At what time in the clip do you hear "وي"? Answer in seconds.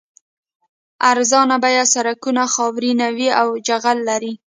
3.17-3.29